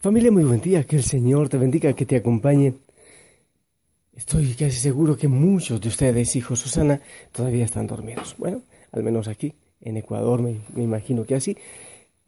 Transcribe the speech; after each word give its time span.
Familia, 0.00 0.30
muy 0.30 0.44
buen 0.44 0.60
día, 0.60 0.84
que 0.84 0.94
el 0.94 1.02
Señor 1.02 1.48
te 1.48 1.58
bendiga, 1.58 1.92
que 1.92 2.06
te 2.06 2.14
acompañe. 2.14 2.74
Estoy 4.14 4.54
casi 4.54 4.78
seguro 4.78 5.16
que 5.16 5.26
muchos 5.26 5.80
de 5.80 5.88
ustedes, 5.88 6.36
hijos 6.36 6.60
Susana, 6.60 7.00
todavía 7.32 7.64
están 7.64 7.88
dormidos. 7.88 8.36
Bueno, 8.38 8.62
al 8.92 9.02
menos 9.02 9.26
aquí, 9.26 9.54
en 9.80 9.96
Ecuador, 9.96 10.40
me, 10.40 10.60
me 10.72 10.84
imagino 10.84 11.24
que 11.24 11.34
así, 11.34 11.56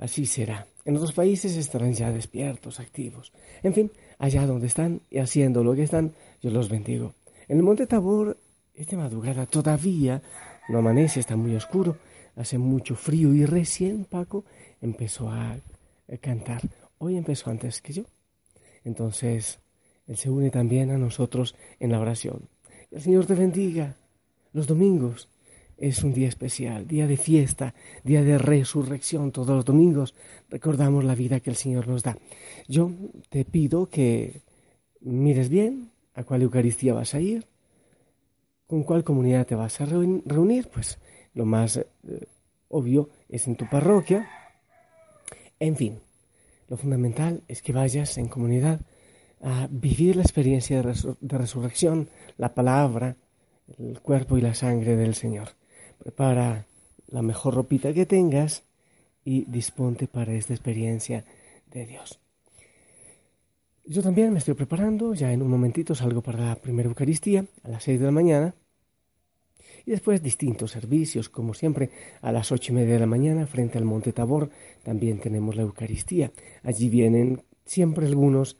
así 0.00 0.26
será. 0.26 0.66
En 0.84 0.96
otros 0.96 1.12
países 1.12 1.56
estarán 1.56 1.92
ya 1.94 2.10
despiertos, 2.10 2.80
activos. 2.80 3.32
En 3.62 3.72
fin, 3.72 3.92
allá 4.18 4.48
donde 4.48 4.66
están 4.66 5.02
y 5.08 5.18
haciendo 5.18 5.62
lo 5.62 5.76
que 5.76 5.84
están, 5.84 6.12
yo 6.42 6.50
los 6.50 6.70
bendigo. 6.70 7.14
En 7.46 7.58
el 7.58 7.62
Monte 7.62 7.86
Tabor, 7.86 8.36
esta 8.74 8.96
madrugada 8.96 9.46
todavía 9.46 10.20
no 10.68 10.78
amanece, 10.78 11.20
está 11.20 11.36
muy 11.36 11.54
oscuro, 11.54 11.98
hace 12.34 12.58
mucho 12.58 12.96
frío 12.96 13.32
y 13.32 13.44
recién 13.46 14.06
Paco 14.06 14.44
empezó 14.80 15.30
a 15.30 15.56
cantar. 16.20 16.62
Hoy 17.02 17.16
empezó 17.16 17.48
antes 17.48 17.80
que 17.80 17.94
yo. 17.94 18.02
Entonces, 18.84 19.58
Él 20.06 20.18
se 20.18 20.28
une 20.28 20.50
también 20.50 20.90
a 20.90 20.98
nosotros 20.98 21.56
en 21.78 21.92
la 21.92 21.98
oración. 21.98 22.50
El 22.90 23.00
Señor 23.00 23.24
te 23.24 23.34
bendiga. 23.34 23.96
Los 24.52 24.66
domingos 24.66 25.30
es 25.78 26.04
un 26.04 26.12
día 26.12 26.28
especial, 26.28 26.86
día 26.86 27.06
de 27.06 27.16
fiesta, 27.16 27.74
día 28.04 28.22
de 28.22 28.36
resurrección. 28.36 29.32
Todos 29.32 29.56
los 29.56 29.64
domingos 29.64 30.14
recordamos 30.50 31.02
la 31.02 31.14
vida 31.14 31.40
que 31.40 31.48
el 31.48 31.56
Señor 31.56 31.88
nos 31.88 32.02
da. 32.02 32.18
Yo 32.68 32.90
te 33.30 33.46
pido 33.46 33.88
que 33.88 34.42
mires 35.00 35.48
bien 35.48 35.92
a 36.12 36.24
cuál 36.24 36.42
Eucaristía 36.42 36.92
vas 36.92 37.14
a 37.14 37.20
ir, 37.20 37.46
con 38.66 38.82
cuál 38.82 39.04
comunidad 39.04 39.46
te 39.46 39.54
vas 39.54 39.80
a 39.80 39.86
reunir. 39.86 40.68
Pues 40.68 40.98
lo 41.32 41.46
más 41.46 41.78
eh, 41.78 41.86
obvio 42.68 43.08
es 43.30 43.46
en 43.46 43.56
tu 43.56 43.66
parroquia. 43.70 44.28
En 45.58 45.76
fin, 45.76 45.98
lo 46.70 46.76
fundamental 46.76 47.42
es 47.48 47.62
que 47.62 47.72
vayas 47.72 48.16
en 48.16 48.28
comunidad 48.28 48.80
a 49.42 49.66
vivir 49.68 50.14
la 50.14 50.22
experiencia 50.22 50.76
de, 50.76 50.82
resur 50.84 51.18
de, 51.20 51.36
resurrección, 51.36 52.08
la 52.38 52.54
palabra, 52.54 53.16
el 53.76 54.00
cuerpo 54.00 54.38
y 54.38 54.40
la 54.40 54.54
sangre 54.54 54.96
del 54.96 55.16
Señor. 55.16 55.48
Prepara 55.98 56.66
la 57.08 57.22
mejor 57.22 57.54
ropita 57.54 57.92
que 57.92 58.06
tengas 58.06 58.62
y 59.24 59.44
disponte 59.46 60.06
para 60.06 60.32
esta 60.32 60.54
experiencia 60.54 61.24
de 61.72 61.86
Dios. 61.86 62.20
Yo 63.84 64.00
también 64.00 64.32
me 64.32 64.38
estoy 64.38 64.54
preparando, 64.54 65.12
ya 65.14 65.32
en 65.32 65.42
un 65.42 65.50
momentito 65.50 65.96
salgo 65.96 66.22
para 66.22 66.46
la 66.46 66.54
primera 66.54 66.88
Eucaristía 66.88 67.46
a 67.64 67.68
las 67.68 67.82
seis 67.82 67.98
de 67.98 68.06
la 68.06 68.12
mañana 68.12 68.54
y 69.86 69.90
después 69.90 70.22
distintos 70.22 70.70
servicios, 70.72 71.28
como 71.28 71.54
siempre, 71.54 71.90
a 72.20 72.32
las 72.32 72.52
ocho 72.52 72.72
y 72.72 72.76
media 72.76 72.94
de 72.94 73.00
la 73.00 73.06
mañana 73.06 73.46
frente 73.46 73.78
al 73.78 73.84
Monte 73.84 74.12
Tabor 74.12 74.50
también 74.82 75.20
tenemos 75.20 75.56
la 75.56 75.62
Eucaristía. 75.62 76.32
Allí 76.62 76.88
vienen 76.88 77.42
siempre 77.64 78.06
algunos 78.06 78.56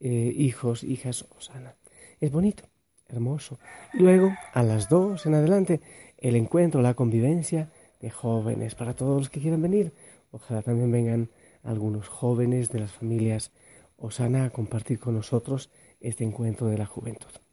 eh, 0.00 0.32
hijos, 0.36 0.84
hijas, 0.84 1.26
Osana. 1.36 1.76
Es 2.20 2.30
bonito, 2.30 2.64
hermoso. 3.08 3.58
Luego, 3.92 4.32
a 4.52 4.62
las 4.62 4.88
dos 4.88 5.26
en 5.26 5.34
adelante, 5.34 5.80
el 6.18 6.36
encuentro, 6.36 6.82
la 6.82 6.94
convivencia 6.94 7.70
de 8.00 8.10
jóvenes 8.10 8.74
para 8.74 8.94
todos 8.94 9.18
los 9.18 9.30
que 9.30 9.40
quieran 9.40 9.62
venir. 9.62 9.92
Ojalá 10.30 10.62
también 10.62 10.90
vengan 10.90 11.30
algunos 11.62 12.08
jóvenes 12.08 12.68
de 12.70 12.80
las 12.80 12.92
familias 12.92 13.52
Osana 13.96 14.44
a 14.44 14.50
compartir 14.50 14.98
con 14.98 15.14
nosotros 15.14 15.70
este 16.00 16.24
encuentro 16.24 16.66
de 16.66 16.78
la 16.78 16.86
juventud. 16.86 17.43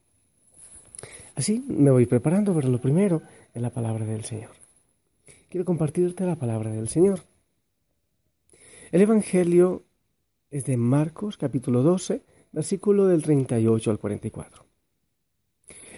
Así 1.35 1.63
me 1.67 1.91
voy 1.91 2.05
preparando, 2.05 2.53
pero 2.53 2.69
lo 2.69 2.79
primero 2.79 3.21
es 3.53 3.61
la 3.61 3.69
palabra 3.69 4.05
del 4.05 4.25
Señor. 4.25 4.51
Quiero 5.49 5.65
compartirte 5.65 6.25
la 6.25 6.35
palabra 6.35 6.71
del 6.71 6.87
Señor. 6.87 7.21
El 8.91 9.01
Evangelio 9.01 9.83
es 10.49 10.65
de 10.65 10.77
Marcos 10.77 11.37
capítulo 11.37 11.81
12, 11.81 12.21
versículo 12.51 13.07
del 13.07 13.23
38 13.23 13.91
al 13.91 13.99
44. 13.99 14.65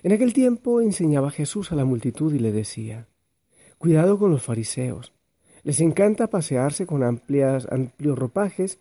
En 0.03 0.11
aquel 0.11 0.33
tiempo 0.33 0.81
enseñaba 0.81 1.31
Jesús 1.31 1.71
a 1.71 1.75
la 1.75 1.85
multitud 1.85 2.33
y 2.33 2.39
le 2.39 2.51
decía, 2.51 3.07
Cuidado 3.77 4.19
con 4.19 4.31
los 4.31 4.43
fariseos. 4.43 5.13
Les 5.63 5.79
encanta 5.79 6.27
pasearse 6.27 6.85
con 6.85 7.03
amplias, 7.03 7.67
amplios 7.71 8.17
ropajes 8.19 8.79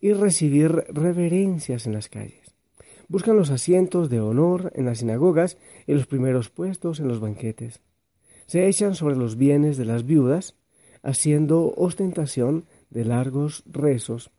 y 0.00 0.12
recibir 0.12 0.70
reverencias 0.88 1.86
en 1.86 1.92
las 1.92 2.08
calles. 2.08 2.39
Buscan 3.10 3.36
los 3.36 3.50
asientos 3.50 4.08
de 4.08 4.20
honor 4.20 4.70
en 4.76 4.84
las 4.84 4.98
sinagogas 4.98 5.58
y 5.88 5.94
los 5.94 6.06
primeros 6.06 6.48
puestos 6.48 7.00
en 7.00 7.08
los 7.08 7.18
banquetes. 7.18 7.80
Se 8.46 8.68
echan 8.68 8.94
sobre 8.94 9.16
los 9.16 9.36
bienes 9.36 9.76
de 9.76 9.84
las 9.84 10.06
viudas, 10.06 10.54
haciendo 11.02 11.74
ostentación 11.76 12.66
de 12.88 13.04
largos 13.04 13.64
rezos. 13.66 14.30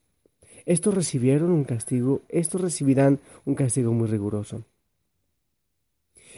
Estos 0.65 0.95
recibieron 0.95 1.51
un 1.51 1.65
castigo, 1.65 2.21
estos 2.29 2.61
recibirán 2.61 3.19
un 3.43 3.55
castigo 3.55 3.91
muy 3.91 4.07
riguroso. 4.07 4.63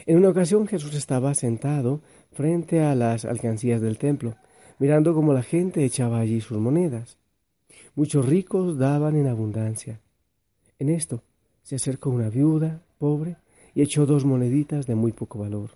En 0.04 0.16
una 0.16 0.30
ocasión 0.30 0.66
Jesús 0.66 0.96
estaba 0.96 1.34
sentado 1.34 2.00
frente 2.32 2.82
a 2.82 2.96
las 2.96 3.24
alcancías 3.24 3.80
del 3.80 3.96
templo, 3.96 4.34
mirando 4.80 5.14
cómo 5.14 5.34
la 5.34 5.44
gente 5.44 5.84
echaba 5.84 6.18
allí 6.18 6.40
sus 6.40 6.58
monedas. 6.58 7.16
Muchos 7.94 8.26
ricos 8.26 8.76
daban 8.76 9.14
en 9.14 9.28
abundancia. 9.28 10.00
En 10.80 10.88
esto 10.88 11.22
se 11.64 11.76
acercó 11.76 12.10
una 12.10 12.28
viuda 12.28 12.82
pobre 12.98 13.38
y 13.74 13.82
echó 13.82 14.06
dos 14.06 14.24
moneditas 14.24 14.86
de 14.86 14.94
muy 14.94 15.12
poco 15.12 15.40
valor. 15.40 15.70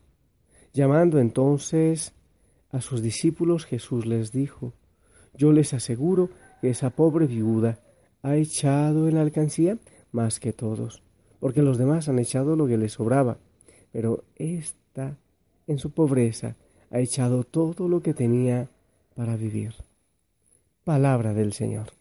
Llamando 0.72 1.18
entonces 1.18 2.12
a 2.70 2.80
sus 2.80 3.02
discípulos, 3.02 3.64
Jesús 3.64 4.06
les 4.06 4.30
dijo, 4.30 4.74
Yo 5.34 5.50
les 5.50 5.72
aseguro 5.74 6.30
que 6.60 6.70
esa 6.70 6.90
pobre 6.90 7.26
viuda 7.26 7.80
ha 8.22 8.36
echado 8.36 9.08
en 9.08 9.14
la 9.14 9.22
alcancía 9.22 9.78
más 10.12 10.38
que 10.40 10.52
todos, 10.52 11.02
porque 11.40 11.62
los 11.62 11.78
demás 11.78 12.08
han 12.08 12.18
echado 12.18 12.54
lo 12.54 12.66
que 12.66 12.76
les 12.76 12.92
sobraba, 12.92 13.38
pero 13.90 14.24
ésta, 14.36 15.16
en 15.66 15.78
su 15.78 15.90
pobreza, 15.90 16.56
ha 16.90 17.00
echado 17.00 17.44
todo 17.44 17.88
lo 17.88 18.02
que 18.02 18.14
tenía 18.14 18.68
para 19.14 19.36
vivir. 19.36 19.74
Palabra 20.84 21.32
del 21.32 21.52
Señor. 21.52 21.97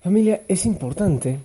Familia, 0.00 0.42
es 0.46 0.64
importante 0.64 1.40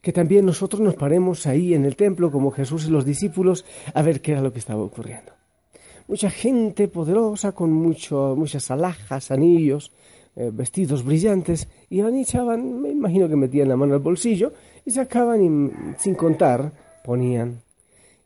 que 0.00 0.12
también 0.12 0.46
nosotros 0.46 0.80
nos 0.80 0.94
paremos 0.94 1.46
ahí 1.46 1.74
en 1.74 1.84
el 1.84 1.96
templo 1.96 2.30
como 2.30 2.50
Jesús 2.50 2.86
y 2.86 2.90
los 2.90 3.04
discípulos 3.04 3.64
a 3.92 4.02
ver 4.02 4.20
qué 4.20 4.32
era 4.32 4.42
lo 4.42 4.52
que 4.52 4.58
estaba 4.58 4.82
ocurriendo. 4.82 5.32
Mucha 6.08 6.30
gente 6.30 6.88
poderosa 6.88 7.52
con 7.52 7.72
mucho, 7.72 8.34
muchas 8.36 8.70
alhajas, 8.70 9.30
anillos, 9.30 9.92
eh, 10.36 10.50
vestidos 10.52 11.04
brillantes, 11.04 11.68
iban 11.90 12.16
y 12.16 12.22
echaban, 12.22 12.82
me 12.82 12.90
imagino 12.90 13.28
que 13.28 13.36
metían 13.36 13.68
la 13.68 13.76
mano 13.76 13.94
al 13.94 14.00
bolsillo 14.00 14.52
y 14.84 14.90
sacaban 14.90 15.42
y 15.42 15.96
sin 15.98 16.14
contar 16.14 16.72
ponían, 17.04 17.60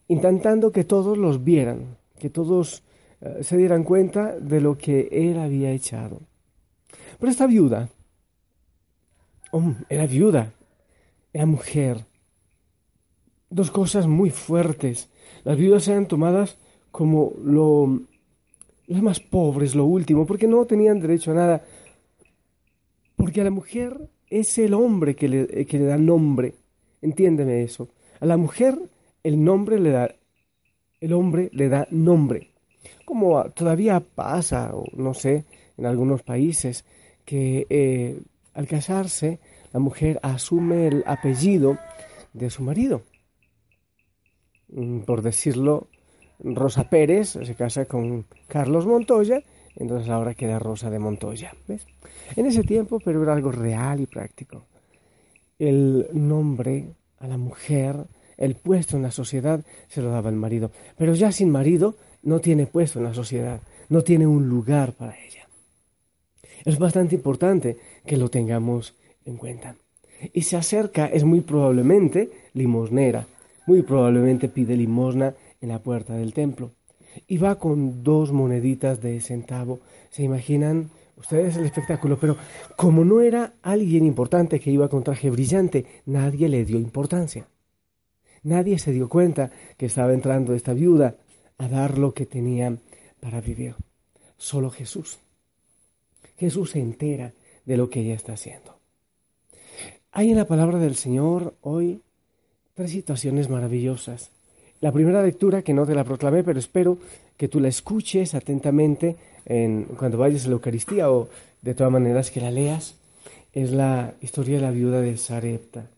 intentando 0.09 0.73
que 0.73 0.85
todos 0.85 1.19
los 1.19 1.45
vieran, 1.45 1.97
que 2.19 2.31
todos 2.31 2.83
eh, 3.21 3.39
se 3.43 3.57
dieran 3.57 3.85
cuenta 3.85 4.39
de 4.39 4.61
lo 4.61 4.79
que 4.79 5.09
él 5.13 5.39
había 5.39 5.71
echado. 5.71 6.21
Pero 7.19 7.31
esta 7.31 7.47
viuda, 7.47 7.89
era 9.89 10.07
viuda, 10.07 10.53
era 11.33 11.47
mujer. 11.47 12.05
Dos 13.51 13.71
cosas 13.71 14.07
muy 14.07 14.31
fuertes. 14.31 15.09
Las 15.45 15.57
viudas 15.57 15.89
eran 15.89 16.07
tomadas 16.07 16.59
como 16.91 17.33
lo, 17.43 18.01
las 18.87 19.03
más 19.03 19.21
pobres, 19.21 19.75
lo 19.75 19.85
último, 19.85 20.27
porque 20.27 20.47
no 20.47 20.65
tenían 20.65 21.01
derecho 21.01 21.31
a 21.31 21.35
nada. 21.35 21.65
Porque 23.17 23.41
a 23.41 23.45
la 23.45 23.51
mujer 23.51 24.09
es 24.29 24.59
el 24.59 24.75
hombre 24.75 25.15
que 25.15 25.29
le, 25.29 25.67
que 25.67 25.79
le 25.79 25.85
da 25.85 25.97
nombre. 25.97 26.55
Entiéndeme 27.01 27.63
eso. 27.63 27.89
A 28.21 28.27
la 28.27 28.37
mujer 28.37 28.79
el 29.23 29.43
nombre 29.43 29.79
le 29.79 29.91
da, 29.91 30.15
el 31.01 31.13
hombre 31.13 31.51
le 31.53 31.69
da 31.69 31.87
nombre. 31.91 32.51
Como 33.05 33.43
todavía 33.51 34.01
pasa, 34.01 34.75
o 34.75 34.85
no 34.97 35.15
sé, 35.15 35.45
en 35.77 35.87
algunos 35.87 36.23
países, 36.23 36.85
que 37.25 37.67
eh, 37.69 38.21
al 38.59 38.67
casarse 38.67 39.39
la 39.73 39.79
mujer 39.79 40.19
asume 40.21 40.89
el 40.89 41.05
apellido 41.07 41.79
de 42.33 42.51
su 42.51 42.65
marido. 42.65 43.03
Por 45.07 45.23
decirlo 45.23 45.87
Rosa 46.41 46.91
Pérez 46.91 47.39
se 47.41 47.55
casa 47.55 47.85
con 47.85 48.27
Carlos 48.49 48.85
Montoya, 48.85 49.45
entonces 49.77 50.11
ahora 50.11 50.35
queda 50.35 50.59
Rosa 50.59 50.91
de 50.91 50.99
Montoya. 50.99 51.55
¿ves? 51.69 51.87
En 52.35 52.47
ese 52.47 52.65
tiempo, 52.65 52.99
pero 52.99 53.23
era 53.23 53.33
algo 53.33 53.53
real 53.53 54.01
y 54.01 54.07
práctico. 54.07 54.67
El 55.57 56.09
nombre 56.13 56.97
a 57.19 57.29
la 57.29 57.37
mujer, 57.37 58.07
el 58.37 58.57
puesto 58.57 58.97
en 58.97 59.05
la 59.05 59.13
sociedad, 59.13 59.65
se 59.87 60.03
lo 60.03 60.11
daba 60.11 60.31
el 60.31 60.37
marido. 60.37 60.73
Pero 60.97 61.15
ya 61.15 61.31
sin 61.31 61.51
marido, 61.51 61.97
no 62.25 62.41
tiene 62.41 62.67
puesto 62.67 62.99
en 62.99 63.05
la 63.05 63.15
sociedad, 63.15 63.61
no 63.89 64.03
tiene 64.03 64.27
un 64.27 64.49
lugar 64.49 64.95
para 64.95 65.17
ella. 65.17 65.49
Es 66.65 66.79
bastante 66.79 67.15
importante 67.15 67.79
que 68.09 68.17
lo 68.17 68.31
tengamos 68.31 68.95
en 69.25 69.37
cuenta. 69.37 69.77
Y 70.33 70.43
se 70.43 70.57
acerca, 70.57 71.07
es 71.07 71.23
muy 71.23 71.43
probablemente 71.43 72.31
limosnera, 72.55 73.29
muy 73.67 73.83
probablemente 73.83 74.49
pide 74.49 74.77
limosna 74.77 75.35
en 75.61 75.69
la 75.69 75.79
puerta 75.81 76.15
del 76.15 76.33
templo. 76.33 76.73
Y 77.29 77.37
va 77.37 77.59
con 77.59 78.03
dos 78.03 78.33
moneditas 78.33 79.01
de 79.01 79.21
centavo. 79.21 79.81
¿Se 80.11 80.23
imaginan 80.23 80.91
ustedes 81.17 81.57
el 81.57 81.67
espectáculo? 81.67 82.19
Pero 82.19 82.37
como 82.77 83.05
no 83.05 83.21
era 83.21 83.53
alguien 83.63 84.05
importante 84.05 84.59
que 84.59 84.71
iba 84.71 84.89
con 84.89 85.05
traje 85.05 85.31
brillante, 85.31 85.85
nadie 86.07 86.49
le 86.49 86.65
dio 86.65 86.79
importancia. 86.79 87.47
Nadie 88.43 88.79
se 88.79 88.93
dio 88.93 89.09
cuenta 89.09 89.51
que 89.77 89.87
estaba 89.87 90.15
entrando 90.15 90.55
esta 90.55 90.73
viuda 90.73 91.17
a 91.59 91.69
dar 91.69 91.99
lo 91.99 92.15
que 92.15 92.25
tenía 92.25 92.77
para 93.21 93.41
vivir. 93.41 93.75
Solo 94.37 94.71
Jesús. 94.71 95.19
Jesús 96.37 96.71
se 96.71 96.79
entera 96.79 97.33
de 97.69 97.77
lo 97.77 97.91
que 97.91 98.01
ella 98.01 98.15
está 98.15 98.33
haciendo. 98.33 98.79
Hay 100.11 100.31
en 100.31 100.39
la 100.39 100.47
palabra 100.47 100.79
del 100.79 100.97
Señor 100.97 101.55
hoy 101.61 102.01
tres 102.73 102.91
situaciones 102.93 103.51
maravillosas. 103.51 104.31
La 104.81 104.91
primera 104.91 105.23
lectura, 105.23 105.61
que 105.61 105.75
no 105.75 105.85
te 105.85 105.95
la 105.95 106.03
proclamé, 106.03 106.43
pero 106.43 106.59
espero 106.59 106.97
que 107.37 107.47
tú 107.47 107.61
la 107.61 107.69
escuches 107.69 108.35
atentamente 108.35 109.17
en, 109.45 109.85
cuando 109.99 110.17
vayas 110.17 110.47
a 110.47 110.49
la 110.49 110.55
Eucaristía 110.55 111.13
o 111.13 111.29
de 111.61 111.75
todas 111.75 111.93
maneras 111.93 112.31
que 112.31 112.41
la 112.41 112.51
leas, 112.51 112.95
es 113.53 113.71
la 113.71 114.15
historia 114.23 114.57
de 114.57 114.63
la 114.63 114.71
viuda 114.71 115.03
de 115.03 115.19
Sarepta. 115.19 115.91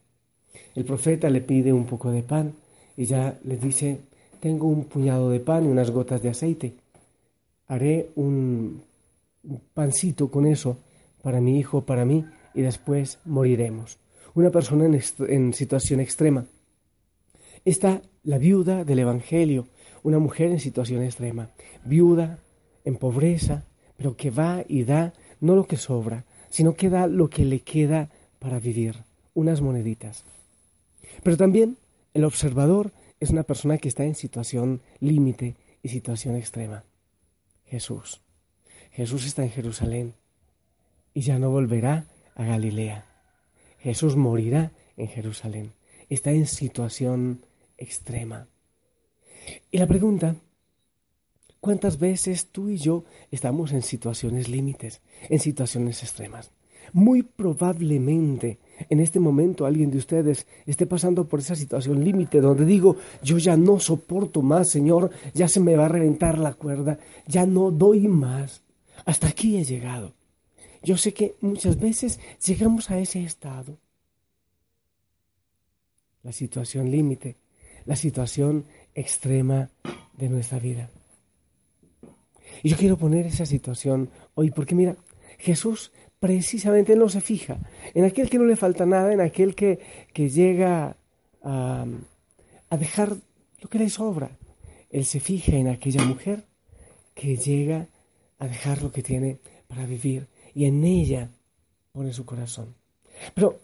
El 0.74 0.84
profeta 0.84 1.30
le 1.30 1.40
pide 1.40 1.72
un 1.72 1.86
poco 1.86 2.10
de 2.10 2.24
pan 2.24 2.52
y 2.96 3.04
ya 3.04 3.38
le 3.44 3.56
dice, 3.58 4.00
tengo 4.40 4.66
un 4.66 4.86
puñado 4.86 5.30
de 5.30 5.38
pan 5.38 5.66
y 5.66 5.68
unas 5.68 5.92
gotas 5.92 6.20
de 6.20 6.30
aceite. 6.30 6.74
Haré 7.68 8.10
un 8.16 8.82
pancito 9.72 10.28
con 10.32 10.46
eso 10.46 10.76
para 11.22 11.40
mi 11.40 11.58
hijo, 11.58 11.84
para 11.84 12.04
mí, 12.04 12.24
y 12.54 12.62
después 12.62 13.18
moriremos. 13.24 13.98
Una 14.34 14.50
persona 14.50 14.84
en, 14.86 15.52
situación 15.52 16.00
extrema. 16.00 16.46
Está 17.64 18.02
la 18.22 18.38
viuda 18.38 18.84
del 18.84 19.00
Evangelio, 19.00 19.68
una 20.02 20.18
mujer 20.18 20.50
en 20.50 20.60
situación 20.60 21.02
extrema, 21.02 21.50
viuda, 21.84 22.38
en 22.84 22.96
pobreza, 22.96 23.64
pero 23.96 24.16
que 24.16 24.30
va 24.30 24.64
y 24.66 24.84
da 24.84 25.12
no 25.40 25.54
lo 25.54 25.66
que 25.66 25.76
sobra, 25.76 26.24
sino 26.48 26.74
que 26.74 26.90
da 26.90 27.06
lo 27.06 27.28
que 27.28 27.44
le 27.44 27.60
queda 27.60 28.10
para 28.38 28.58
vivir, 28.58 29.04
unas 29.34 29.60
moneditas. 29.60 30.24
Pero 31.22 31.36
también 31.36 31.76
el 32.14 32.24
observador 32.24 32.92
es 33.20 33.30
una 33.30 33.42
persona 33.42 33.78
que 33.78 33.88
está 33.88 34.04
en 34.04 34.14
situación 34.14 34.80
límite 35.00 35.56
y 35.82 35.88
situación 35.88 36.36
extrema. 36.36 36.84
Jesús. 37.66 38.22
Jesús 38.90 39.26
está 39.26 39.42
en 39.42 39.50
Jerusalén 39.50 40.14
y 41.14 41.22
ya 41.22 41.38
no 41.38 41.50
volverá 41.50 42.06
a 42.34 42.44
Galilea. 42.44 43.06
Jesús 43.78 44.16
morirá 44.16 44.72
en 44.96 45.08
Jerusalén. 45.08 45.72
Está 46.08 46.32
en 46.32 46.46
situación 46.46 47.44
extrema. 47.78 48.48
Y 49.70 49.78
la 49.78 49.86
pregunta, 49.86 50.36
¿cuántas 51.60 51.98
veces 51.98 52.48
tú 52.48 52.68
y 52.68 52.76
yo 52.76 53.04
estamos 53.30 53.72
en 53.72 53.82
situaciones 53.82 54.48
límites, 54.48 55.00
en 55.28 55.38
situaciones 55.38 56.02
extremas? 56.02 56.50
Muy 56.92 57.22
probablemente 57.22 58.58
en 58.88 59.00
este 59.00 59.20
momento 59.20 59.64
alguien 59.64 59.90
de 59.90 59.98
ustedes 59.98 60.46
esté 60.66 60.86
pasando 60.86 61.28
por 61.28 61.40
esa 61.40 61.54
situación 61.54 62.04
límite 62.04 62.40
donde 62.40 62.64
digo, 62.64 62.96
yo 63.22 63.38
ya 63.38 63.56
no 63.56 63.78
soporto 63.78 64.42
más, 64.42 64.70
Señor, 64.70 65.10
ya 65.34 65.46
se 65.46 65.60
me 65.60 65.76
va 65.76 65.86
a 65.86 65.88
reventar 65.88 66.38
la 66.38 66.54
cuerda, 66.54 66.98
ya 67.26 67.46
no 67.46 67.70
doy 67.70 68.08
más. 68.08 68.62
Hasta 69.04 69.28
aquí 69.28 69.56
he 69.56 69.64
llegado. 69.64 70.14
Yo 70.82 70.96
sé 70.96 71.12
que 71.12 71.34
muchas 71.40 71.78
veces 71.78 72.18
llegamos 72.44 72.90
a 72.90 72.98
ese 72.98 73.22
estado. 73.22 73.78
La 76.22 76.32
situación 76.32 76.90
límite 76.90 77.36
la 77.84 77.96
situación 77.96 78.64
extrema 78.94 79.70
de 80.16 80.28
nuestra 80.28 80.58
vida. 80.58 80.90
Y 82.62 82.68
yo 82.70 82.76
quiero 82.76 82.96
poner 82.96 83.26
esa 83.26 83.46
situación 83.46 84.10
hoy, 84.34 84.50
porque 84.50 84.74
mira, 84.74 84.96
Jesús 85.38 85.92
precisamente 86.18 86.96
no 86.96 87.08
se 87.08 87.20
fija 87.20 87.58
en 87.94 88.04
aquel 88.04 88.28
que 88.28 88.38
no 88.38 88.44
le 88.44 88.56
falta 88.56 88.84
nada, 88.84 89.12
en 89.12 89.20
aquel 89.20 89.54
que, 89.54 89.78
que 90.12 90.28
llega 90.28 90.96
a, 91.42 91.86
a 92.68 92.76
dejar 92.76 93.16
lo 93.60 93.68
que 93.68 93.78
le 93.78 93.88
sobra. 93.88 94.36
Él 94.90 95.04
se 95.04 95.20
fija 95.20 95.52
en 95.56 95.68
aquella 95.68 96.04
mujer 96.04 96.44
que 97.14 97.36
llega 97.36 97.88
a 98.38 98.46
dejar 98.46 98.82
lo 98.82 98.92
que 98.92 99.02
tiene 99.02 99.38
para 99.68 99.86
vivir 99.86 100.26
y 100.54 100.64
en 100.64 100.84
ella 100.84 101.30
pone 101.92 102.12
su 102.12 102.24
corazón. 102.24 102.74
Pero 103.34 103.58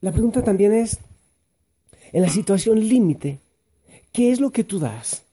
la 0.00 0.12
pregunta 0.12 0.42
también 0.42 0.72
es, 0.72 0.98
en 2.12 2.22
la 2.22 2.28
situación 2.28 2.80
límite, 2.80 3.40
¿qué 4.12 4.30
es 4.30 4.40
lo 4.40 4.50
que 4.50 4.64
tú 4.64 4.78
das? 4.78 5.24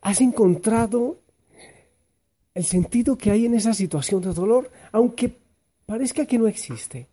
¿Has 0.00 0.20
encontrado 0.20 1.18
el 2.54 2.64
sentido 2.64 3.16
que 3.16 3.30
hay 3.30 3.46
en 3.46 3.54
esa 3.54 3.72
situación 3.72 4.22
de 4.22 4.32
dolor, 4.32 4.70
aunque 4.92 5.38
parezca 5.86 6.26
que 6.26 6.38
no 6.38 6.46
existe? 6.46 7.08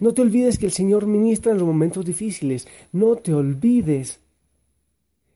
No 0.00 0.12
te 0.12 0.22
olvides 0.22 0.58
que 0.58 0.66
el 0.66 0.72
Señor 0.72 1.06
ministra 1.06 1.52
en 1.52 1.58
los 1.58 1.66
momentos 1.66 2.04
difíciles. 2.04 2.68
No 2.92 3.16
te 3.16 3.32
olvides 3.32 4.20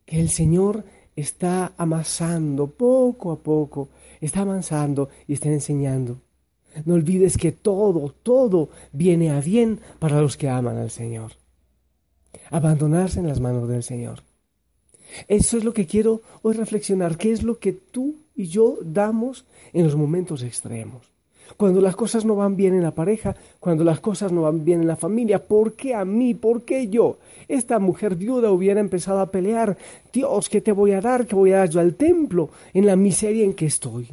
que 0.05 0.20
el 0.20 0.29
Señor 0.29 0.85
está 1.16 1.72
amasando 1.76 2.66
poco 2.69 3.32
a 3.32 3.38
poco, 3.38 3.88
está 4.20 4.40
avanzando 4.40 5.08
y 5.26 5.34
está 5.34 5.49
enseñando. 5.49 6.20
No 6.84 6.94
olvides 6.94 7.37
que 7.38 7.52
todo, 7.52 8.14
todo 8.22 8.69
viene 8.93 9.31
a 9.31 9.40
bien 9.40 9.81
para 9.99 10.20
los 10.20 10.37
que 10.37 10.49
aman 10.49 10.76
al 10.76 10.90
Señor. 10.90 11.32
Abandonarse 12.50 13.20
en 13.20 13.28
las 13.28 13.40
manos 13.40 13.69
del 13.69 13.82
Señor. 13.82 14.22
Eso 15.28 15.56
es 15.56 15.64
lo 15.64 15.72
que 15.72 15.87
quiero 15.87 16.22
hoy 16.43 16.55
reflexionar. 16.55 17.17
¿Qué 17.17 17.31
es 17.31 17.43
lo 17.44 17.58
que 17.58 17.72
tú 17.72 18.17
y 18.34 18.46
yo 18.46 18.79
damos 18.82 19.44
en 19.72 19.84
los 19.84 19.94
momentos 19.94 20.43
extremos? 20.43 21.14
Cuando 21.56 21.81
las 21.81 21.96
cosas 21.96 22.24
no 22.24 22.36
van 22.36 22.56
bien 22.56 22.74
en 22.74 22.82
la 22.82 22.94
pareja, 22.94 23.36
cuando 23.60 23.84
las 23.84 24.01
cosas 24.01 24.32
no 24.32 24.43
van 24.43 24.65
bien 24.65 24.81
en 24.81 24.89
la 24.89 24.96
familia, 24.96 25.44
¿por 25.44 25.74
qué 25.74 25.94
a 25.94 26.05
mí? 26.05 26.34
¿Por 26.34 26.65
qué 26.65 26.89
yo? 26.89 27.19
Esta 27.48 27.79
mujer 27.79 28.17
viuda 28.17 28.51
hubiera 28.51 28.81
empezado 28.81 29.20
a 29.20 29.31
pelear. 29.31 29.77
Dios, 30.13 30.48
¿qué 30.48 30.60
te 30.60 30.72
voy 30.72 30.93
a 30.93 31.01
dar? 31.01 31.27
¿Qué 31.27 31.34
voy 31.34 31.53
a 31.53 31.58
dar 31.58 31.70
yo 31.70 31.81
al 31.81 31.94
templo 31.94 32.51
en 32.72 32.86
la 32.86 32.96
miseria 32.96 33.44
en 33.44 33.55
que 33.55 33.67
estoy? 33.67 34.08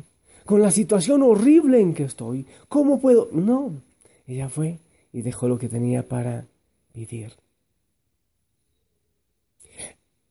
con 0.51 0.61
la 0.61 0.71
situación 0.71 1.21
horrible 1.23 1.79
en 1.79 1.93
que 1.93 2.03
estoy. 2.03 2.45
¿Cómo 2.67 2.99
puedo? 2.99 3.29
No, 3.31 3.81
ella 4.27 4.49
fue 4.49 4.79
y 5.13 5.21
dejó 5.21 5.47
lo 5.47 5.57
que 5.57 5.69
tenía 5.69 6.07
para 6.07 6.45
vivir. 6.93 7.33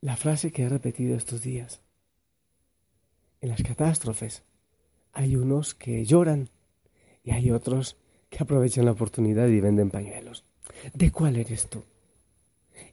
La 0.00 0.16
frase 0.16 0.50
que 0.50 0.64
he 0.64 0.68
repetido 0.68 1.16
estos 1.16 1.42
días. 1.42 1.80
En 3.40 3.48
las 3.48 3.62
catástrofes 3.62 4.42
hay 5.12 5.36
unos 5.36 5.74
que 5.74 6.04
lloran 6.04 6.50
y 7.24 7.30
hay 7.32 7.50
otros 7.50 7.96
que 8.28 8.38
aprovechan 8.42 8.84
la 8.84 8.92
oportunidad 8.92 9.48
y 9.48 9.60
venden 9.60 9.90
pañuelos. 9.90 10.44
¿De 10.94 11.10
cuál 11.10 11.36
eres 11.36 11.68
tú? 11.68 11.82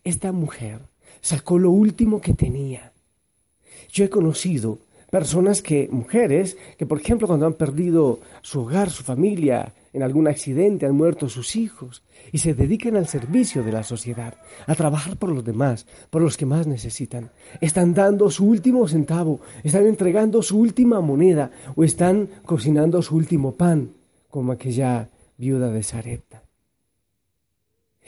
Esta 0.03 0.31
mujer 0.31 0.79
sacó 1.21 1.59
lo 1.59 1.71
último 1.71 2.19
que 2.21 2.33
tenía. 2.33 2.91
Yo 3.91 4.03
he 4.05 4.09
conocido 4.09 4.79
personas 5.09 5.61
que, 5.61 5.87
mujeres, 5.91 6.57
que 6.77 6.85
por 6.85 6.99
ejemplo 6.99 7.27
cuando 7.27 7.45
han 7.45 7.53
perdido 7.53 8.19
su 8.41 8.61
hogar, 8.61 8.89
su 8.89 9.03
familia, 9.03 9.73
en 9.93 10.03
algún 10.03 10.27
accidente, 10.27 10.85
han 10.85 10.95
muerto 10.95 11.29
sus 11.29 11.55
hijos, 11.55 12.03
y 12.31 12.39
se 12.39 12.53
dedican 12.53 12.95
al 12.95 13.07
servicio 13.07 13.63
de 13.63 13.71
la 13.71 13.83
sociedad, 13.83 14.35
a 14.67 14.75
trabajar 14.75 15.17
por 15.17 15.31
los 15.31 15.43
demás, 15.43 15.87
por 16.09 16.21
los 16.21 16.37
que 16.37 16.45
más 16.45 16.67
necesitan. 16.67 17.31
Están 17.61 17.93
dando 17.93 18.29
su 18.29 18.45
último 18.45 18.87
centavo, 18.87 19.39
están 19.63 19.87
entregando 19.87 20.41
su 20.41 20.59
última 20.59 21.01
moneda, 21.01 21.51
o 21.75 21.83
están 21.83 22.29
cocinando 22.45 23.01
su 23.01 23.15
último 23.15 23.53
pan, 23.53 23.91
como 24.37 24.51
aquella 24.51 25.09
viuda 25.35 25.71
de 25.71 25.81
Sarepta. 25.81 26.43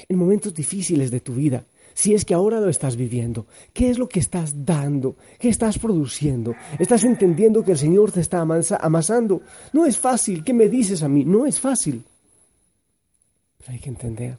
En 0.08 0.16
momentos 0.16 0.54
difíciles 0.54 1.10
de 1.10 1.22
tu 1.22 1.34
vida, 1.34 1.66
si 1.96 2.14
es 2.14 2.24
que 2.24 2.36
ahora 2.36 2.60
lo 2.60 2.70
estás 2.70 2.96
viviendo? 2.96 3.48
¿Qué 3.74 3.90
es 3.90 3.98
lo 3.98 4.08
que 4.08 4.20
estás 4.20 4.64
dando? 4.64 5.16
¿Qué 5.40 5.50
estás 5.50 5.80
produciendo? 5.80 6.54
¿Estás 6.78 7.04
entendiendo 7.04 7.64
que 7.64 7.72
el 7.72 7.80
Señor 7.80 8.12
te 8.12 8.22
está 8.22 8.42
amasando? 8.42 9.42
No 9.74 9.88
es 9.88 9.98
fácil. 9.98 10.44
¿Qué 10.44 10.54
me 10.54 10.70
dices 10.70 11.02
a 11.02 11.10
mí? 11.10 11.26
No 11.26 11.48
es 11.48 11.60
fácil. 11.60 12.06
Pero 13.58 13.72
hay 13.72 13.80
que 13.80 13.90
entender 13.90 14.38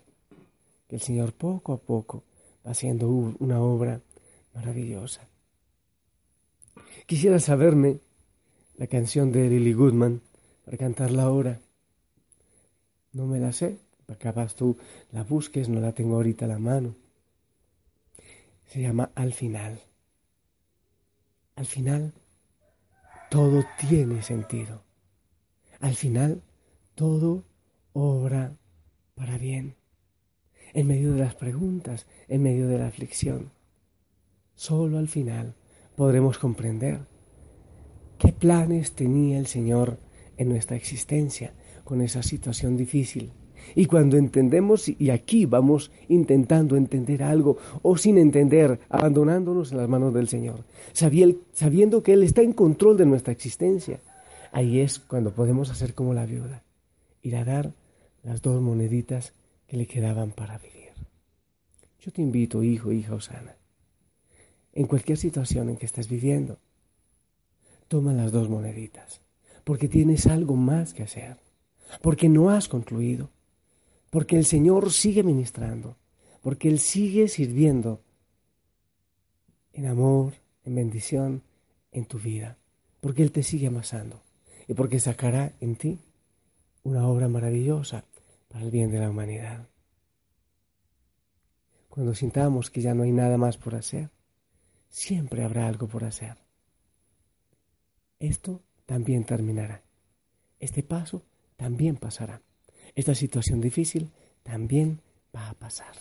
que 0.86 0.94
el 0.94 1.02
Señor 1.02 1.32
poco 1.32 1.72
a 1.72 1.78
poco 1.78 2.22
va 2.64 2.70
haciendo 2.70 3.08
una 3.08 3.60
obra 3.60 4.00
maravillosa. 4.54 5.22
Quisiera 7.06 7.40
saberme 7.40 7.98
la 8.76 8.86
canción 8.86 9.32
de 9.32 9.50
Lily 9.50 9.72
Goodman 9.72 10.20
para 10.64 10.76
cantarla 10.76 11.24
ahora. 11.24 11.60
No 13.12 13.26
me 13.26 13.40
la 13.40 13.52
sé, 13.52 13.80
acabas 14.08 14.54
tú 14.54 14.76
la 15.10 15.24
busques, 15.24 15.68
no 15.68 15.80
la 15.80 15.92
tengo 15.92 16.16
ahorita 16.16 16.44
a 16.44 16.48
la 16.48 16.58
mano. 16.58 16.94
Se 18.66 18.80
llama 18.80 19.10
Al 19.14 19.32
final. 19.32 19.80
Al 21.56 21.66
final 21.66 22.14
todo 23.30 23.64
tiene 23.78 24.22
sentido. 24.22 24.84
Al 25.80 25.94
final 25.94 26.42
todo 26.94 27.44
obra 27.92 28.56
para 29.14 29.38
bien. 29.38 29.76
En 30.72 30.86
medio 30.86 31.12
de 31.14 31.20
las 31.20 31.34
preguntas, 31.34 32.06
en 32.28 32.42
medio 32.42 32.68
de 32.68 32.78
la 32.78 32.86
aflicción. 32.86 33.50
Solo 34.54 34.98
al 34.98 35.08
final 35.08 35.56
podremos 35.96 36.38
comprender 36.38 37.06
qué 38.18 38.32
planes 38.32 38.94
tenía 38.94 39.38
el 39.38 39.46
Señor 39.46 39.98
en 40.36 40.48
nuestra 40.48 40.76
existencia 40.76 41.54
con 41.90 42.02
esa 42.02 42.22
situación 42.22 42.76
difícil. 42.76 43.32
Y 43.74 43.86
cuando 43.86 44.16
entendemos, 44.16 44.88
y 44.88 45.10
aquí 45.10 45.44
vamos 45.44 45.90
intentando 46.06 46.76
entender 46.76 47.20
algo, 47.24 47.58
o 47.82 47.96
sin 47.96 48.16
entender, 48.16 48.78
abandonándonos 48.88 49.72
en 49.72 49.78
las 49.78 49.88
manos 49.88 50.14
del 50.14 50.28
Señor, 50.28 50.62
sabiendo 50.92 52.00
que 52.04 52.12
Él 52.12 52.22
está 52.22 52.42
en 52.42 52.52
control 52.52 52.96
de 52.96 53.06
nuestra 53.06 53.32
existencia, 53.32 53.98
ahí 54.52 54.78
es 54.78 55.00
cuando 55.00 55.34
podemos 55.34 55.68
hacer 55.68 55.92
como 55.94 56.14
la 56.14 56.26
viuda, 56.26 56.62
ir 57.22 57.34
a 57.34 57.44
dar 57.44 57.74
las 58.22 58.40
dos 58.40 58.62
moneditas 58.62 59.32
que 59.66 59.76
le 59.76 59.88
quedaban 59.88 60.30
para 60.30 60.58
vivir. 60.58 60.92
Yo 61.98 62.12
te 62.12 62.22
invito, 62.22 62.62
hijo, 62.62 62.92
hija 62.92 63.16
Osana, 63.16 63.56
en 64.74 64.86
cualquier 64.86 65.18
situación 65.18 65.70
en 65.70 65.76
que 65.76 65.86
estés 65.86 66.08
viviendo, 66.08 66.60
toma 67.88 68.12
las 68.12 68.30
dos 68.30 68.48
moneditas, 68.48 69.22
porque 69.64 69.88
tienes 69.88 70.28
algo 70.28 70.54
más 70.54 70.94
que 70.94 71.02
hacer, 71.02 71.38
porque 72.02 72.28
no 72.28 72.50
has 72.50 72.68
concluido, 72.68 73.30
porque 74.10 74.36
el 74.36 74.44
Señor 74.44 74.92
sigue 74.92 75.22
ministrando, 75.22 75.96
porque 76.42 76.68
Él 76.68 76.78
sigue 76.78 77.28
sirviendo 77.28 78.02
en 79.72 79.86
amor, 79.86 80.34
en 80.64 80.74
bendición, 80.74 81.42
en 81.92 82.06
tu 82.06 82.18
vida, 82.18 82.58
porque 83.00 83.22
Él 83.22 83.32
te 83.32 83.42
sigue 83.42 83.68
amasando 83.68 84.22
y 84.66 84.74
porque 84.74 85.00
sacará 85.00 85.52
en 85.60 85.76
ti 85.76 85.98
una 86.82 87.06
obra 87.06 87.28
maravillosa 87.28 88.04
para 88.48 88.64
el 88.64 88.70
bien 88.70 88.90
de 88.90 88.98
la 88.98 89.10
humanidad. 89.10 89.68
Cuando 91.88 92.14
sintamos 92.14 92.70
que 92.70 92.80
ya 92.80 92.94
no 92.94 93.02
hay 93.02 93.12
nada 93.12 93.36
más 93.36 93.56
por 93.56 93.74
hacer, 93.74 94.10
siempre 94.88 95.44
habrá 95.44 95.66
algo 95.66 95.88
por 95.88 96.04
hacer. 96.04 96.36
Esto 98.18 98.62
también 98.86 99.24
terminará. 99.24 99.82
Este 100.58 100.82
paso 100.82 101.24
también 101.60 101.96
pasará. 101.96 102.40
Esta 102.94 103.14
situación 103.14 103.60
difícil 103.60 104.10
también 104.42 105.02
va 105.36 105.50
a 105.50 105.54
pasar. 105.54 105.94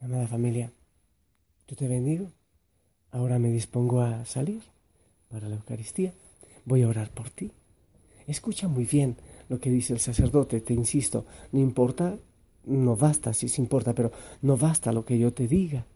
Amada 0.00 0.26
familia, 0.26 0.72
yo 1.68 1.76
te 1.76 1.86
bendigo. 1.86 2.32
Ahora 3.12 3.38
me 3.38 3.52
dispongo 3.52 4.00
a 4.00 4.24
salir 4.24 4.60
para 5.28 5.48
la 5.48 5.54
Eucaristía. 5.54 6.12
Voy 6.64 6.82
a 6.82 6.88
orar 6.88 7.10
por 7.14 7.30
ti. 7.30 7.52
Escucha 8.26 8.66
muy 8.66 8.86
bien 8.86 9.16
lo 9.48 9.60
que 9.60 9.70
dice 9.70 9.92
el 9.92 10.00
sacerdote, 10.00 10.60
te 10.60 10.74
insisto, 10.74 11.24
no 11.52 11.60
importa, 11.60 12.18
no 12.64 12.96
basta, 12.96 13.32
si 13.32 13.48
se 13.48 13.62
importa, 13.62 13.94
pero 13.94 14.10
no 14.42 14.56
basta 14.56 14.90
lo 14.90 15.04
que 15.04 15.16
yo 15.16 15.32
te 15.32 15.46
diga 15.46 15.86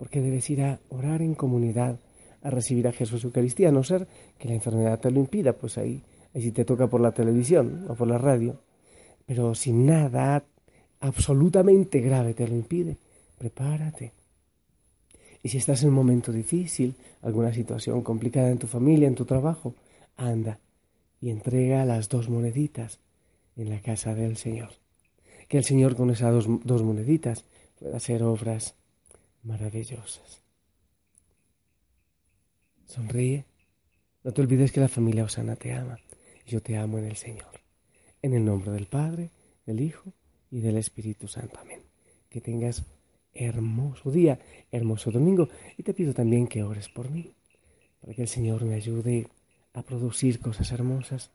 porque 0.00 0.20
debes 0.20 0.48
ir 0.48 0.62
a 0.62 0.80
orar 0.88 1.20
en 1.20 1.34
comunidad, 1.34 2.00
a 2.42 2.48
recibir 2.48 2.88
a 2.88 2.92
Jesús 2.92 3.22
Eucaristía, 3.22 3.68
a 3.68 3.72
no 3.72 3.84
ser 3.84 4.08
que 4.38 4.48
la 4.48 4.54
enfermedad 4.54 4.98
te 4.98 5.10
lo 5.10 5.20
impida, 5.20 5.52
pues 5.52 5.76
ahí, 5.76 6.02
ahí 6.34 6.42
sí 6.42 6.52
te 6.52 6.64
toca 6.64 6.88
por 6.88 7.00
la 7.00 7.12
televisión 7.12 7.86
o 7.88 7.94
por 7.94 8.08
la 8.08 8.18
radio. 8.18 8.60
Pero 9.26 9.54
si 9.54 9.72
nada 9.72 10.44
absolutamente 11.00 12.00
grave 12.00 12.34
te 12.34 12.46
lo 12.46 12.54
impide, 12.54 12.96
prepárate. 13.38 14.12
Y 15.42 15.48
si 15.48 15.58
estás 15.58 15.82
en 15.82 15.90
un 15.90 15.94
momento 15.94 16.32
difícil, 16.32 16.94
alguna 17.22 17.52
situación 17.52 18.02
complicada 18.02 18.50
en 18.50 18.58
tu 18.58 18.66
familia, 18.66 19.08
en 19.08 19.14
tu 19.14 19.24
trabajo, 19.24 19.74
anda 20.16 20.58
y 21.20 21.30
entrega 21.30 21.84
las 21.84 22.08
dos 22.08 22.28
moneditas 22.28 23.00
en 23.56 23.70
la 23.70 23.80
casa 23.80 24.14
del 24.14 24.36
Señor. 24.36 24.70
Que 25.48 25.58
el 25.58 25.64
Señor 25.64 25.96
con 25.96 26.10
esas 26.10 26.32
dos, 26.32 26.46
dos 26.64 26.82
moneditas 26.82 27.44
pueda 27.78 27.96
hacer 27.96 28.22
obras 28.22 28.74
maravillosas. 29.42 30.42
Sonríe. 32.86 33.44
No 34.22 34.32
te 34.32 34.42
olvides 34.42 34.72
que 34.72 34.80
la 34.80 34.88
familia 34.88 35.24
Osana 35.24 35.56
te 35.56 35.72
ama. 35.72 35.98
Yo 36.50 36.60
te 36.60 36.76
amo 36.76 36.98
en 36.98 37.04
el 37.04 37.14
Señor. 37.14 37.60
En 38.22 38.34
el 38.34 38.44
nombre 38.44 38.72
del 38.72 38.86
Padre, 38.86 39.30
del 39.66 39.80
Hijo 39.80 40.12
y 40.50 40.58
del 40.58 40.78
Espíritu 40.78 41.28
Santo. 41.28 41.60
Amén. 41.60 41.80
Que 42.28 42.40
tengas 42.40 42.86
hermoso 43.32 44.10
día, 44.10 44.40
hermoso 44.72 45.12
domingo. 45.12 45.48
Y 45.78 45.84
te 45.84 45.94
pido 45.94 46.12
también 46.12 46.48
que 46.48 46.64
ores 46.64 46.88
por 46.88 47.08
mí. 47.08 47.32
Para 48.00 48.14
que 48.14 48.22
el 48.22 48.28
Señor 48.28 48.64
me 48.64 48.74
ayude 48.74 49.28
a 49.74 49.82
producir 49.82 50.40
cosas 50.40 50.72
hermosas 50.72 51.30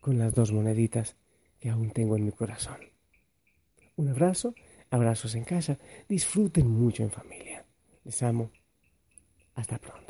con 0.00 0.18
las 0.18 0.34
dos 0.34 0.50
moneditas 0.50 1.14
que 1.60 1.70
aún 1.70 1.92
tengo 1.92 2.16
en 2.16 2.24
mi 2.24 2.32
corazón. 2.32 2.80
Un 3.94 4.08
abrazo 4.08 4.54
abrazos 4.90 5.36
en 5.36 5.44
casa, 5.44 5.78
disfruten 6.08 6.68
mucho 6.68 7.04
en 7.04 7.12
familia. 7.12 7.64
Les 8.02 8.20
amo. 8.24 8.50
Hasta 9.54 9.78
pronto. 9.78 10.03